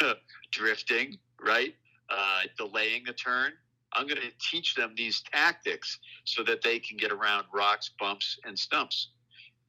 drifting, 0.52 1.18
right? 1.44 1.74
Uh, 2.10 2.42
delaying 2.56 3.08
a 3.08 3.12
turn. 3.12 3.52
I'm 3.94 4.06
going 4.06 4.20
to 4.20 4.30
teach 4.50 4.74
them 4.74 4.94
these 4.96 5.22
tactics 5.32 5.98
so 6.24 6.42
that 6.44 6.62
they 6.62 6.78
can 6.78 6.96
get 6.96 7.12
around 7.12 7.46
rocks, 7.52 7.90
bumps, 7.98 8.38
and 8.44 8.58
stumps 8.58 9.10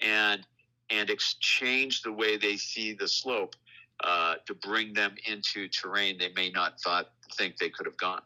and 0.02 0.46
and 0.90 1.10
exchange 1.10 2.02
the 2.04 2.12
way 2.12 2.38
they 2.38 2.58
see 2.58 2.94
the 2.94 3.08
slope 3.08 3.56
uh, 4.04 4.36
to 4.46 4.54
bring 4.54 4.94
them 4.94 5.16
into 5.25 5.68
terrain 5.68 6.18
they 6.20 6.32
may 6.36 6.50
not 6.52 6.80
thought 6.80 7.10
think 7.34 7.58
they 7.58 7.70
could 7.70 7.86
have 7.86 7.98
gone. 7.98 8.22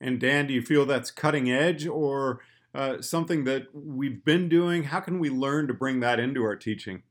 And 0.00 0.20
Dan, 0.20 0.46
do 0.46 0.54
you 0.54 0.62
feel 0.62 0.84
that's 0.84 1.10
cutting 1.10 1.50
edge 1.50 1.86
or 1.86 2.40
uh, 2.74 3.00
something 3.00 3.44
that 3.44 3.68
we've 3.72 4.24
been 4.24 4.48
doing? 4.48 4.84
How 4.84 5.00
can 5.00 5.18
we 5.18 5.30
learn 5.30 5.66
to 5.68 5.74
bring 5.74 6.00
that 6.00 6.20
into 6.20 6.44
our 6.44 6.56
teaching? 6.56 7.02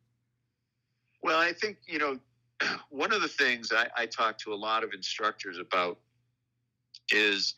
Well, 1.24 1.40
I 1.40 1.54
think 1.54 1.78
you 1.88 2.00
know 2.00 2.20
one 2.90 3.12
of 3.12 3.22
the 3.22 3.28
things 3.28 3.72
I, 3.72 3.88
I 3.98 4.06
talk 4.06 4.38
to 4.40 4.54
a 4.54 4.56
lot 4.56 4.84
of 4.84 4.94
instructors 4.94 5.58
about 5.58 5.98
is 7.10 7.56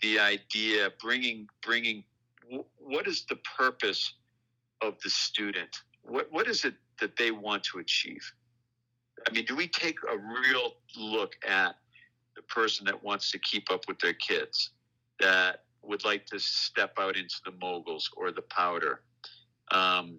the 0.00 0.18
idea 0.18 0.90
bringing 1.00 1.48
bringing 1.64 2.04
what 2.78 3.06
is 3.06 3.24
the 3.28 3.36
purpose 3.56 4.14
of 4.82 5.00
the 5.02 5.10
student? 5.10 5.82
What, 6.02 6.28
what 6.30 6.48
is 6.48 6.64
it 6.64 6.74
that 7.00 7.16
they 7.16 7.30
want 7.30 7.62
to 7.64 7.78
achieve? 7.78 8.22
I 9.26 9.32
mean, 9.32 9.44
do 9.44 9.54
we 9.54 9.68
take 9.68 9.98
a 10.10 10.16
real 10.16 10.72
look 10.96 11.34
at 11.46 11.76
the 12.36 12.42
person 12.42 12.86
that 12.86 13.02
wants 13.02 13.30
to 13.32 13.38
keep 13.38 13.70
up 13.70 13.82
with 13.88 13.98
their 13.98 14.14
kids, 14.14 14.70
that 15.18 15.64
would 15.82 16.04
like 16.04 16.26
to 16.26 16.38
step 16.38 16.94
out 16.98 17.16
into 17.16 17.36
the 17.44 17.52
moguls 17.60 18.10
or 18.16 18.32
the 18.32 18.42
powder, 18.42 19.02
um, 19.70 20.18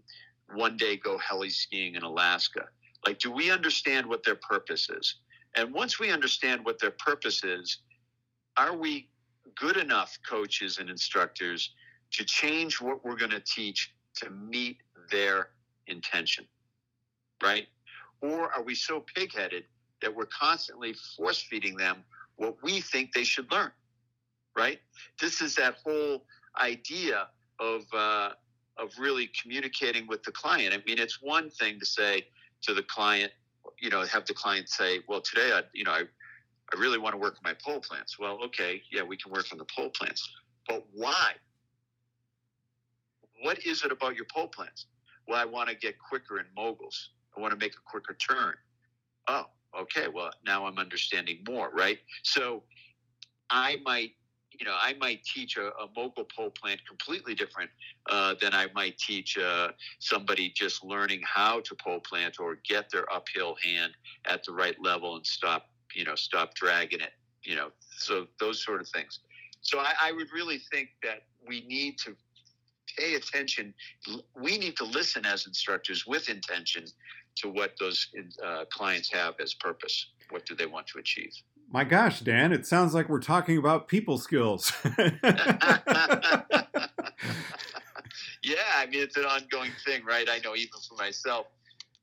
one 0.53 0.77
day 0.77 0.97
go 0.97 1.17
heli 1.17 1.49
skiing 1.49 1.95
in 1.95 2.03
Alaska? 2.03 2.67
Like, 3.05 3.19
do 3.19 3.31
we 3.31 3.49
understand 3.49 4.05
what 4.05 4.23
their 4.23 4.35
purpose 4.35 4.89
is? 4.89 5.15
And 5.55 5.73
once 5.73 5.99
we 5.99 6.11
understand 6.11 6.63
what 6.63 6.79
their 6.79 6.91
purpose 6.91 7.43
is, 7.43 7.79
are 8.57 8.75
we 8.75 9.09
good 9.55 9.77
enough 9.77 10.17
coaches 10.27 10.77
and 10.77 10.89
instructors 10.89 11.73
to 12.11 12.23
change 12.25 12.79
what 12.79 13.03
we're 13.03 13.15
going 13.15 13.31
to 13.31 13.41
teach 13.41 13.93
to 14.15 14.29
meet 14.29 14.77
their 15.09 15.49
intention, 15.87 16.45
right? 17.41 17.67
Or 18.21 18.51
are 18.53 18.63
we 18.63 18.75
so 18.75 19.03
pigheaded 19.15 19.63
that 20.01 20.15
we're 20.15 20.27
constantly 20.27 20.93
force 21.15 21.41
feeding 21.41 21.75
them 21.75 22.03
what 22.37 22.57
we 22.63 22.81
think 22.81 23.13
they 23.13 23.23
should 23.23 23.51
learn, 23.51 23.71
right? 24.55 24.79
This 25.19 25.41
is 25.41 25.55
that 25.55 25.75
whole 25.83 26.25
idea 26.59 27.27
of 27.59 27.83
uh, 27.93 28.31
of 28.77 28.89
really 28.99 29.29
communicating 29.39 30.07
with 30.07 30.23
the 30.23 30.31
client. 30.31 30.73
I 30.73 30.77
mean, 30.87 30.97
it's 30.97 31.21
one 31.21 31.49
thing 31.49 31.79
to 31.79 31.85
say 31.85 32.25
to 32.63 32.73
the 32.73 32.83
client, 32.83 33.31
you 33.79 33.89
know, 33.89 34.01
have 34.03 34.25
the 34.25 34.33
client 34.33 34.69
say, 34.69 34.99
"Well, 35.07 35.21
today, 35.21 35.51
I, 35.53 35.61
you 35.73 35.83
know, 35.83 35.91
I, 35.91 36.03
I 36.73 36.79
really 36.79 36.97
want 36.97 37.13
to 37.13 37.17
work 37.17 37.35
on 37.35 37.41
my 37.43 37.53
pole 37.53 37.79
plants." 37.79 38.17
Well, 38.17 38.39
okay, 38.45 38.81
yeah, 38.91 39.03
we 39.03 39.17
can 39.17 39.31
work 39.31 39.45
on 39.51 39.57
the 39.57 39.65
pole 39.65 39.89
plants, 39.89 40.27
but 40.67 40.85
why? 40.93 41.33
What 43.41 43.65
is 43.65 43.83
it 43.83 43.91
about 43.91 44.15
your 44.15 44.25
pole 44.33 44.47
plants? 44.47 44.85
Well, 45.27 45.39
I 45.39 45.45
want 45.45 45.69
to 45.69 45.75
get 45.75 45.95
quicker 45.99 46.39
in 46.39 46.45
moguls. 46.55 47.09
I 47.37 47.41
want 47.41 47.51
to 47.51 47.57
make 47.57 47.73
a 47.73 47.81
quicker 47.85 48.13
turn. 48.13 48.55
Oh, 49.27 49.45
okay. 49.79 50.07
Well, 50.07 50.31
now 50.45 50.65
I'm 50.65 50.77
understanding 50.77 51.39
more, 51.47 51.69
right? 51.73 51.99
So 52.23 52.63
I 53.49 53.77
might, 53.83 54.11
you 54.59 54.65
know, 54.65 54.75
I 54.79 54.95
might 54.99 55.23
teach 55.23 55.57
a, 55.57 55.67
a 55.67 55.87
mogul 55.95 56.25
pole 56.35 56.51
plant 56.51 56.81
completely 56.87 57.35
different 57.35 57.69
uh, 58.09 58.35
than 58.41 58.53
I 58.53 58.67
might 58.73 58.97
teach 58.97 59.37
uh, 59.37 59.69
somebody 59.99 60.51
just 60.55 60.83
learning 60.83 61.21
how 61.23 61.61
to 61.61 61.75
pole 61.75 61.99
plant 61.99 62.39
or 62.39 62.57
get 62.67 62.89
their 62.91 63.11
uphill 63.13 63.55
hand 63.63 63.93
at 64.25 64.43
the 64.43 64.51
right 64.51 64.75
level 64.81 65.15
and 65.15 65.25
stop, 65.25 65.69
you 65.93 66.03
know, 66.03 66.15
stop 66.15 66.53
dragging 66.55 67.01
it, 67.01 67.13
you 67.43 67.55
know, 67.55 67.69
so 67.97 68.27
those 68.39 68.63
sort 68.63 68.81
of 68.81 68.87
things. 68.89 69.19
So 69.61 69.79
I, 69.79 69.93
I 70.01 70.11
would 70.11 70.31
really 70.33 70.59
think 70.71 70.89
that 71.03 71.23
we 71.47 71.65
need 71.67 71.97
to 71.99 72.15
pay 72.97 73.15
attention. 73.15 73.73
We 74.35 74.57
need 74.57 74.77
to 74.77 74.85
listen 74.85 75.25
as 75.25 75.47
instructors 75.47 76.05
with 76.05 76.29
intention 76.29 76.85
to 77.37 77.49
what 77.49 77.73
those 77.79 78.07
uh, 78.43 78.65
clients 78.69 79.11
have 79.11 79.35
as 79.39 79.53
purpose. 79.53 80.07
What 80.29 80.45
do 80.45 80.55
they 80.55 80.65
want 80.65 80.87
to 80.87 80.99
achieve? 80.99 81.33
My 81.73 81.85
gosh, 81.85 82.19
Dan, 82.19 82.51
it 82.51 82.65
sounds 82.65 82.93
like 82.93 83.07
we're 83.07 83.21
talking 83.21 83.57
about 83.57 83.87
people 83.87 84.17
skills. 84.17 84.73
yeah, 84.85 85.05
I 88.75 88.87
mean, 88.89 89.01
it's 89.01 89.15
an 89.15 89.23
ongoing 89.23 89.71
thing, 89.85 90.03
right? 90.03 90.27
I 90.29 90.39
know 90.43 90.55
even 90.55 90.79
for 90.87 90.95
myself, 90.95 91.47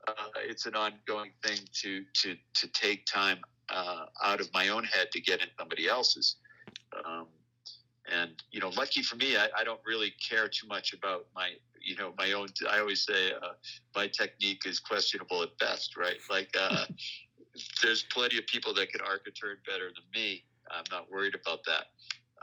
uh, 0.06 0.12
it's 0.46 0.64
an 0.64 0.74
ongoing 0.74 1.32
thing 1.44 1.58
to 1.82 2.02
to 2.14 2.36
to 2.54 2.68
take 2.68 3.04
time 3.04 3.40
uh, 3.68 4.06
out 4.24 4.40
of 4.40 4.52
my 4.54 4.68
own 4.68 4.84
head 4.84 5.10
to 5.12 5.20
get 5.20 5.42
in 5.42 5.48
somebody 5.58 5.86
else's. 5.86 6.36
Um, 7.04 7.26
and 8.12 8.42
you 8.50 8.60
know, 8.60 8.70
lucky 8.70 9.02
for 9.02 9.16
me, 9.16 9.36
I, 9.36 9.48
I, 9.56 9.64
don't 9.64 9.80
really 9.86 10.12
care 10.26 10.48
too 10.48 10.66
much 10.66 10.92
about 10.92 11.26
my 11.34 11.50
you 11.80 11.96
know 11.96 12.12
my 12.18 12.32
own. 12.32 12.48
I 12.70 12.78
always 12.80 13.04
say 13.04 13.32
uh, 13.32 13.52
my 13.94 14.08
technique 14.08 14.62
is 14.66 14.80
questionable 14.80 15.42
at 15.42 15.56
best, 15.58 15.96
right? 15.96 16.18
Like 16.30 16.54
uh, 16.58 16.86
there's 17.82 18.04
plenty 18.04 18.38
of 18.38 18.46
people 18.46 18.74
that 18.74 18.90
can 18.90 19.00
arc 19.00 19.26
a 19.26 19.30
turn 19.30 19.56
better 19.66 19.86
than 19.86 20.04
me. 20.14 20.44
I'm 20.70 20.84
not 20.90 21.10
worried 21.10 21.34
about 21.34 21.60
that. 21.64 21.86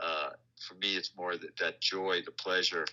Uh, 0.00 0.30
for 0.60 0.74
me, 0.74 0.96
it's 0.96 1.12
more 1.16 1.36
that, 1.36 1.56
that 1.58 1.80
joy, 1.80 2.22
the 2.24 2.32
pleasure 2.32 2.86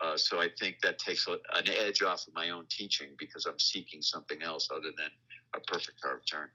uh, 0.00 0.16
so 0.16 0.40
I 0.40 0.48
think 0.58 0.80
that 0.82 0.98
takes 0.98 1.26
a, 1.26 1.32
an 1.32 1.68
edge 1.68 2.02
off 2.02 2.26
of 2.28 2.34
my 2.34 2.50
own 2.50 2.66
teaching 2.68 3.08
because 3.18 3.46
I'm 3.46 3.58
seeking 3.58 4.00
something 4.00 4.42
else 4.42 4.68
other 4.70 4.90
than 4.96 5.10
a 5.54 5.60
perfect 5.60 6.00
carved 6.00 6.30
turn. 6.30 6.48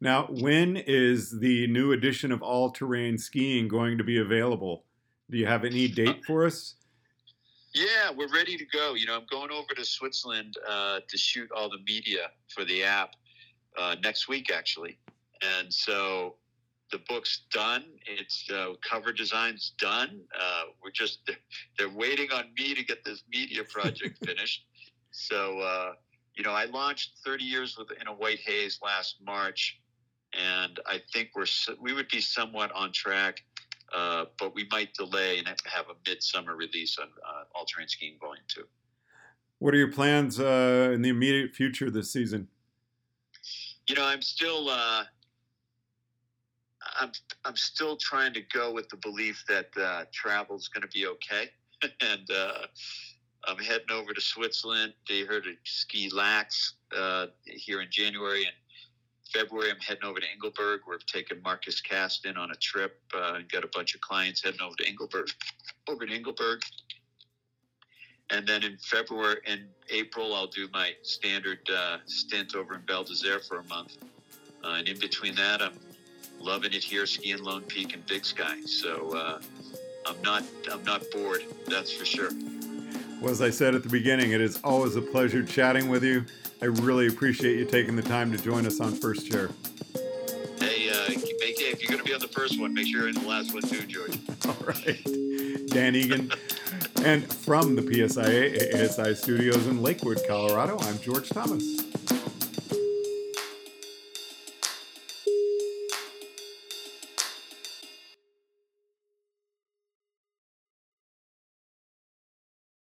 Now, 0.00 0.26
when 0.30 0.76
is 0.76 1.40
the 1.40 1.66
new 1.66 1.92
edition 1.92 2.32
of 2.32 2.42
All 2.42 2.70
Terrain 2.70 3.18
Skiing 3.18 3.68
going 3.68 3.98
to 3.98 4.04
be 4.04 4.18
available? 4.18 4.84
Do 5.30 5.36
you 5.36 5.46
have 5.46 5.64
any 5.64 5.88
date 5.88 6.24
for 6.26 6.46
us? 6.46 6.76
Yeah, 7.74 8.10
we're 8.16 8.32
ready 8.32 8.56
to 8.56 8.64
go. 8.64 8.94
You 8.94 9.06
know, 9.06 9.16
I'm 9.16 9.26
going 9.30 9.50
over 9.50 9.74
to 9.76 9.84
Switzerland 9.84 10.54
uh, 10.68 11.00
to 11.06 11.18
shoot 11.18 11.50
all 11.54 11.68
the 11.68 11.78
media 11.86 12.30
for 12.48 12.64
the 12.64 12.82
app 12.82 13.14
uh, 13.78 13.96
next 14.02 14.26
week, 14.26 14.50
actually. 14.50 14.98
And 15.58 15.72
so 15.72 16.36
the 16.90 16.98
book's 17.06 17.42
done. 17.52 17.84
It's 18.06 18.50
uh, 18.50 18.72
cover 18.82 19.12
design's 19.12 19.74
done. 19.78 20.20
Uh, 20.34 20.62
we're 20.82 20.90
just 20.90 21.30
they're 21.78 21.90
waiting 21.90 22.32
on 22.32 22.46
me 22.58 22.74
to 22.74 22.82
get 22.82 23.04
this 23.04 23.22
media 23.30 23.64
project 23.64 24.18
finished. 24.24 24.64
So 25.10 25.58
uh, 25.60 25.92
you 26.34 26.42
know, 26.42 26.52
I 26.52 26.64
launched 26.64 27.18
30 27.24 27.44
years 27.44 27.76
with 27.76 27.90
in 28.00 28.06
a 28.08 28.12
white 28.12 28.40
haze 28.40 28.80
last 28.82 29.16
March, 29.24 29.78
and 30.32 30.78
I 30.86 31.00
think 31.12 31.30
we're 31.34 31.46
we 31.80 31.92
would 31.92 32.08
be 32.08 32.20
somewhat 32.20 32.72
on 32.72 32.92
track. 32.92 33.42
Uh, 33.92 34.26
but 34.38 34.54
we 34.54 34.68
might 34.70 34.94
delay 34.94 35.38
and 35.38 35.48
have 35.48 35.86
a 35.88 35.94
midsummer 36.08 36.54
release 36.54 36.96
on 37.00 37.08
uh, 37.26 37.42
All 37.56 37.64
Terrain 37.64 37.88
Skiing 37.88 38.18
Volume 38.20 38.44
Two. 38.46 38.62
What 39.58 39.74
are 39.74 39.78
your 39.78 39.90
plans 39.90 40.38
uh, 40.38 40.92
in 40.94 41.02
the 41.02 41.08
immediate 41.08 41.52
future 41.56 41.90
this 41.90 42.12
season? 42.12 42.46
You 43.88 43.96
know, 43.96 44.04
I'm 44.04 44.22
still 44.22 44.70
I'm 46.98 47.12
I'm 47.44 47.56
still 47.56 47.96
trying 47.96 48.32
to 48.34 48.42
go 48.52 48.72
with 48.72 48.88
the 48.88 48.96
belief 48.96 49.44
that 49.48 49.68
uh, 49.76 50.04
travel 50.12 50.56
is 50.56 50.68
going 50.68 50.82
to 50.82 50.88
be 50.88 51.06
okay, 51.06 51.50
and 51.82 52.30
uh, 52.30 52.66
I'm 53.46 53.58
heading 53.58 53.90
over 53.90 54.12
to 54.12 54.20
Switzerland. 54.20 54.94
They 55.08 55.22
heard 55.22 55.46
of 55.46 55.54
ski 55.64 56.10
lax 56.10 56.74
uh, 56.96 57.26
here 57.44 57.80
in 57.80 57.88
January 57.90 58.44
and 58.44 58.54
February. 59.32 59.70
I'm 59.70 59.80
heading 59.80 60.04
over 60.04 60.20
to 60.20 60.26
Engelberg. 60.32 60.80
We're 60.86 60.98
taking 60.98 61.42
Marcus 61.42 61.80
Caston 61.80 62.36
on 62.36 62.50
a 62.50 62.54
trip 62.56 63.00
uh, 63.14 63.34
and 63.36 63.48
got 63.50 63.64
a 63.64 63.68
bunch 63.74 63.94
of 63.94 64.00
clients 64.00 64.42
heading 64.42 64.60
over 64.60 64.74
to 64.76 64.86
Engelberg. 64.86 65.28
Over 65.88 66.06
to 66.06 66.12
Engelberg. 66.12 66.60
And 68.30 68.46
then 68.46 68.62
in 68.62 68.76
February 68.78 69.38
and 69.46 69.62
April, 69.88 70.34
I'll 70.34 70.46
do 70.46 70.68
my 70.72 70.92
standard 71.02 71.58
uh, 71.68 71.98
stint 72.06 72.54
over 72.54 72.74
in 72.74 72.82
Val 72.86 73.02
d'Isere 73.02 73.44
for 73.46 73.58
a 73.58 73.64
month. 73.64 73.98
Uh, 74.62 74.74
and 74.78 74.88
in 74.88 74.98
between 74.98 75.34
that, 75.34 75.60
I'm 75.60 75.72
loving 76.38 76.72
it 76.72 76.84
here, 76.84 77.06
skiing 77.06 77.42
Lone 77.42 77.62
Peak 77.62 77.94
and 77.94 78.06
Big 78.06 78.24
Sky. 78.24 78.60
So 78.66 79.10
uh, 79.16 79.40
I'm 80.06 80.20
not 80.22 80.44
I'm 80.70 80.84
not 80.84 81.02
bored. 81.10 81.44
That's 81.66 81.92
for 81.92 82.04
sure. 82.04 82.30
Well, 83.20 83.30
as 83.30 83.42
I 83.42 83.50
said 83.50 83.74
at 83.74 83.82
the 83.82 83.88
beginning, 83.88 84.32
it 84.32 84.40
is 84.40 84.60
always 84.64 84.96
a 84.96 85.02
pleasure 85.02 85.42
chatting 85.42 85.88
with 85.88 86.04
you. 86.04 86.24
I 86.62 86.66
really 86.66 87.06
appreciate 87.06 87.58
you 87.58 87.64
taking 87.64 87.96
the 87.96 88.02
time 88.02 88.30
to 88.32 88.38
join 88.38 88.66
us 88.66 88.80
on 88.80 88.92
First 88.92 89.30
Chair. 89.30 89.48
Hey, 90.58 90.90
uh, 90.90 91.08
make, 91.08 91.58
if 91.58 91.80
you're 91.80 91.88
going 91.88 91.98
to 91.98 92.04
be 92.04 92.12
on 92.12 92.20
the 92.20 92.28
first 92.28 92.60
one, 92.60 92.74
make 92.74 92.86
sure 92.86 93.00
you're 93.00 93.08
in 93.08 93.14
the 93.14 93.26
last 93.26 93.54
one 93.54 93.62
too, 93.62 93.86
George. 93.86 94.18
All 94.46 94.66
right. 94.66 95.66
Dan 95.68 95.96
Egan. 95.96 96.30
and 97.02 97.32
from 97.32 97.76
the 97.76 97.82
PSIA 97.82 98.74
ASI 98.74 99.14
studios 99.14 99.66
in 99.68 99.80
Lakewood, 99.80 100.20
Colorado, 100.28 100.76
I'm 100.80 100.98
George 100.98 101.30
Thomas. 101.30 101.89